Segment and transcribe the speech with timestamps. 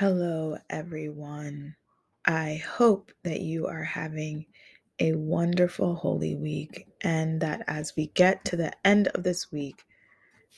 [0.00, 1.76] Hello, everyone.
[2.24, 4.46] I hope that you are having
[4.98, 9.84] a wonderful Holy Week and that as we get to the end of this week,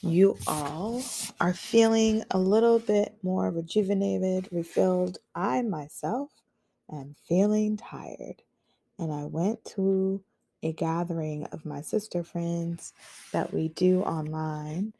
[0.00, 1.02] you all
[1.40, 5.18] are feeling a little bit more rejuvenated, refilled.
[5.34, 6.30] I myself
[6.88, 8.44] am feeling tired,
[8.96, 10.22] and I went to
[10.62, 12.92] a gathering of my sister friends
[13.32, 14.92] that we do online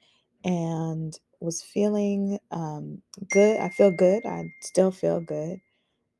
[0.44, 3.60] and was feeling um, good.
[3.60, 4.24] I feel good.
[4.26, 5.60] I still feel good.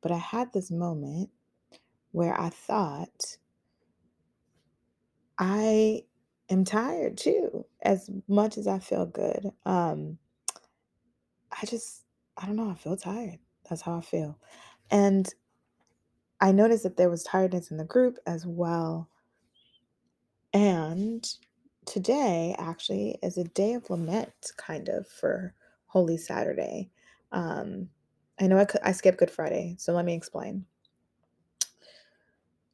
[0.02, 1.30] But I had this moment
[2.12, 3.36] where I thought,
[5.38, 6.02] I
[6.50, 9.52] am tired too, as much as I feel good.
[9.64, 10.18] Um,
[11.50, 12.04] I just,
[12.36, 13.38] I don't know, I feel tired.
[13.68, 14.38] That's how I feel.
[14.90, 15.28] And
[16.40, 19.08] I noticed that there was tiredness in the group as well.
[20.52, 21.24] And
[21.86, 25.54] today actually is a day of lament, kind of, for
[25.86, 26.90] Holy Saturday.
[27.32, 27.88] Um,
[28.40, 30.64] I know I, I skipped Good Friday, so let me explain.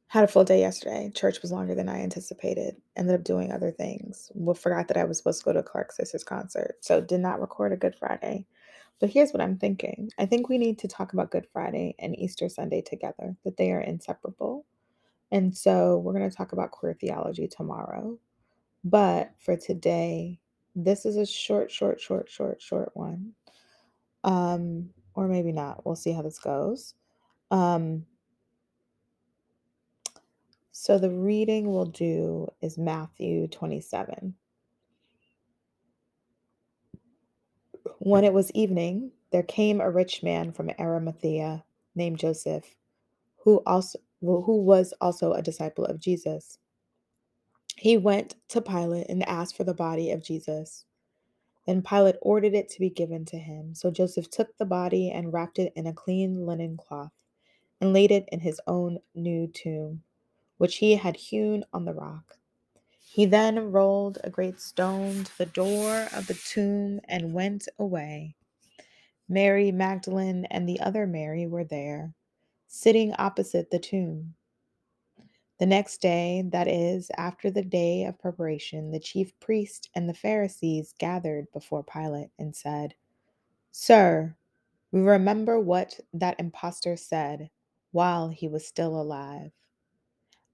[0.07, 1.11] Had a full day yesterday.
[1.13, 2.77] Church was longer than I anticipated.
[2.95, 4.31] Ended up doing other things.
[4.33, 7.39] Well, forgot that I was supposed to go to Clark Sisters concert, so did not
[7.39, 8.45] record a Good Friday.
[8.99, 10.09] But here's what I'm thinking.
[10.17, 13.71] I think we need to talk about Good Friday and Easter Sunday together, that they
[13.71, 14.65] are inseparable.
[15.31, 18.17] And so we're going to talk about queer theology tomorrow.
[18.83, 20.39] But for today,
[20.75, 23.33] this is a short, short, short, short, short one.
[24.23, 25.85] Um, or maybe not.
[25.85, 26.93] We'll see how this goes.
[27.51, 28.05] Um,
[30.71, 34.35] so the reading we'll do is Matthew 27.
[37.99, 41.63] When it was evening, there came a rich man from Arimathea
[41.95, 42.75] named Joseph,
[43.43, 46.59] who also who was also a disciple of Jesus.
[47.79, 50.85] He went to Pilate and asked for the body of Jesus.
[51.67, 53.75] Then Pilate ordered it to be given to him.
[53.75, 57.13] So Joseph took the body and wrapped it in a clean linen cloth
[57.81, 60.03] and laid it in his own new tomb,
[60.57, 62.37] which he had hewn on the rock.
[62.99, 68.35] He then rolled a great stone to the door of the tomb and went away.
[69.29, 72.13] Mary Magdalene and the other Mary were there,
[72.67, 74.35] sitting opposite the tomb.
[75.59, 80.13] The next day, that is, after the day of preparation, the chief priest and the
[80.13, 82.95] Pharisees gathered before Pilate and said,
[83.71, 84.37] Sir,
[84.93, 87.49] we remember what that impostor said
[87.91, 89.51] while he was still alive.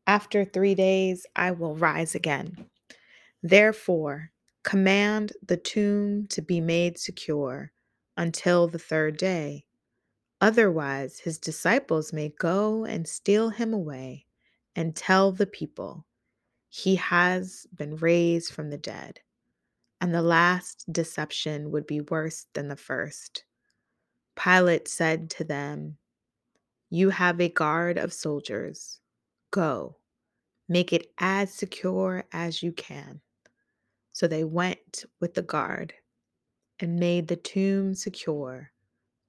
[0.08, 2.66] After three days, I will rise again.
[3.44, 4.32] Therefore,
[4.64, 7.72] command the tomb to be made secure
[8.18, 9.66] until the third day.
[10.42, 14.26] Otherwise, his disciples may go and steal him away
[14.76, 16.06] and tell the people,
[16.70, 19.22] He has been raised from the dead.
[20.02, 23.46] And the last deception would be worse than the first.
[24.36, 25.98] Pilate said to them,
[26.90, 29.00] You have a guard of soldiers.
[29.52, 29.98] Go,
[30.68, 33.22] make it as secure as you can.
[34.12, 35.94] So they went with the guard
[36.80, 38.72] and made the tomb secure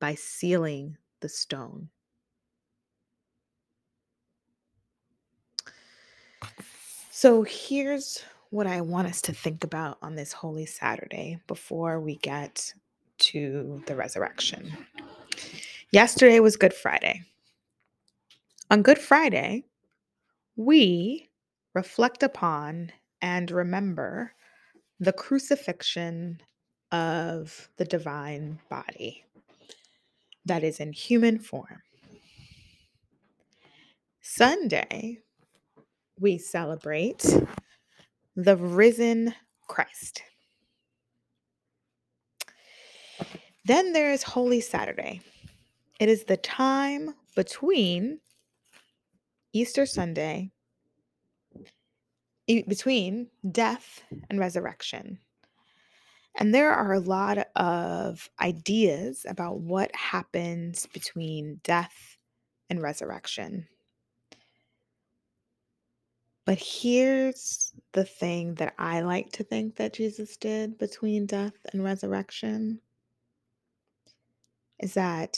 [0.00, 1.90] by sealing the stone.
[7.18, 12.16] So here's what I want us to think about on this Holy Saturday before we
[12.16, 12.74] get
[13.20, 14.70] to the resurrection.
[15.92, 17.22] Yesterday was Good Friday.
[18.70, 19.64] On Good Friday,
[20.56, 21.30] we
[21.72, 24.34] reflect upon and remember
[25.00, 26.42] the crucifixion
[26.92, 29.24] of the divine body
[30.44, 31.80] that is in human form.
[34.20, 35.20] Sunday,
[36.18, 37.24] we celebrate
[38.34, 39.34] the risen
[39.66, 40.22] Christ.
[43.64, 45.20] Then there is Holy Saturday.
[45.98, 48.20] It is the time between
[49.52, 50.50] Easter Sunday,
[52.46, 55.18] between death and resurrection.
[56.38, 62.18] And there are a lot of ideas about what happens between death
[62.68, 63.66] and resurrection.
[66.46, 71.82] But here's the thing that I like to think that Jesus did between death and
[71.82, 72.80] resurrection
[74.78, 75.36] is that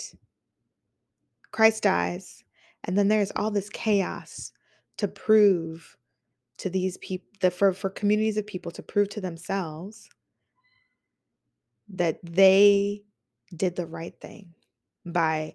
[1.50, 2.44] Christ dies,
[2.84, 4.52] and then there's all this chaos
[4.99, 5.96] to prove
[6.58, 10.11] to these people for, for communities of people to prove to themselves
[11.88, 13.02] that they
[13.56, 14.52] did the right thing
[15.06, 15.54] by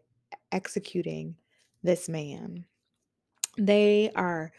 [0.51, 1.35] executing
[1.83, 2.65] this man.
[3.57, 4.51] They are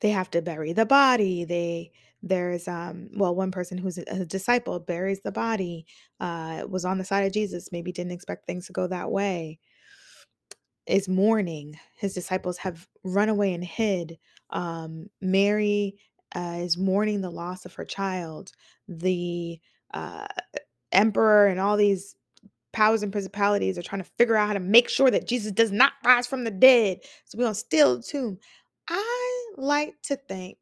[0.00, 1.44] they have to bury the body.
[1.44, 1.92] They
[2.22, 5.86] There's, um, well, one person who's a, disciple buries the body,
[6.20, 9.58] uh, was on the side of Jesus, maybe didn't expect things to go that way,
[10.86, 11.78] is mourning.
[11.96, 14.18] His disciples have run away and hid.
[14.50, 15.96] Um, Mary
[16.34, 18.52] uh, is mourning the loss of her child.
[18.88, 19.60] The
[19.94, 20.26] uh,
[20.92, 22.16] emperor and all these
[22.72, 25.72] powers and principalities are trying to figure out how to make sure that Jesus does
[25.72, 27.00] not rise from the dead.
[27.26, 28.38] So going to steal the tomb.
[28.90, 30.58] I like to think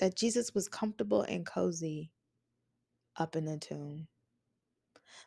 [0.00, 2.10] that Jesus was comfortable and cozy
[3.16, 4.08] up in the tomb.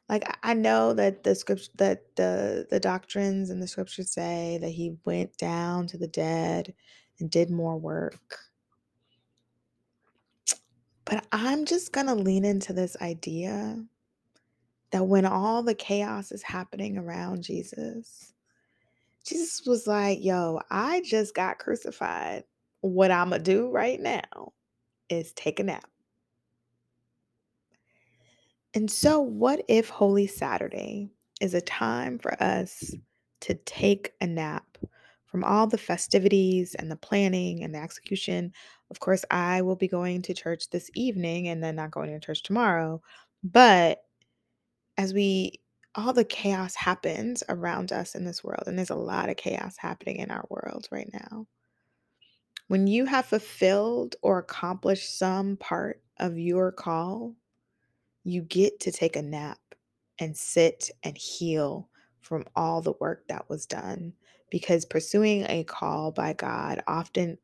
[0.09, 4.69] Like I know that the scripture that the the doctrines and the scriptures say that
[4.69, 6.73] he went down to the dead
[7.19, 8.37] and did more work.
[11.05, 13.83] But I'm just going to lean into this idea
[14.91, 18.33] that when all the chaos is happening around Jesus,
[19.25, 22.43] Jesus was like, "Yo, I just got crucified.
[22.81, 24.53] What I'm going to do right now
[25.09, 25.89] is take a nap."
[28.73, 31.09] And so, what if Holy Saturday
[31.39, 32.93] is a time for us
[33.41, 34.77] to take a nap
[35.25, 38.51] from all the festivities and the planning and the execution?
[38.89, 42.19] Of course, I will be going to church this evening and then not going to
[42.19, 43.01] church tomorrow.
[43.43, 44.03] But
[44.97, 45.61] as we,
[45.95, 49.75] all the chaos happens around us in this world, and there's a lot of chaos
[49.77, 51.47] happening in our world right now.
[52.67, 57.35] When you have fulfilled or accomplished some part of your call,
[58.23, 59.59] you get to take a nap
[60.19, 61.89] and sit and heal
[62.21, 64.13] from all the work that was done.
[64.49, 67.37] Because pursuing a call by God often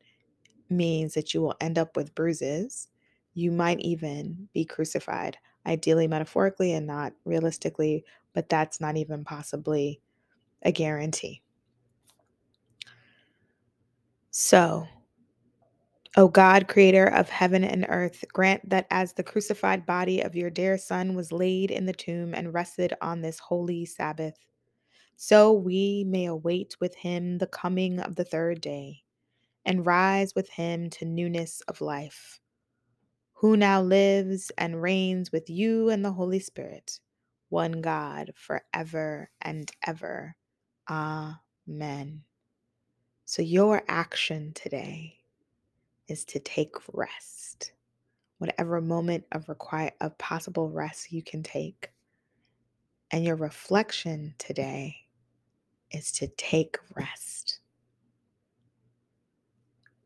[0.68, 2.88] means that you will end up with bruises.
[3.34, 5.36] You might even be crucified,
[5.66, 10.00] ideally, metaphorically, and not realistically, but that's not even possibly
[10.62, 11.42] a guarantee.
[14.30, 14.86] So,
[16.16, 20.50] O God, creator of heaven and earth, grant that as the crucified body of your
[20.50, 24.36] dear Son was laid in the tomb and rested on this holy Sabbath,
[25.16, 29.02] so we may await with him the coming of the third day
[29.64, 32.40] and rise with him to newness of life,
[33.40, 37.00] who now lives and reigns with you and the Holy Spirit,
[37.48, 40.36] one God, forever and ever.
[40.90, 42.22] Amen.
[43.24, 45.16] So, your action today
[46.06, 47.72] is to take rest.
[48.36, 51.88] Whatever moment of require of possible rest you can take.
[53.10, 54.96] And your reflection today
[55.90, 57.60] is to take rest.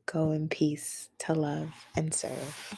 [0.07, 2.77] Go in peace to love and serve.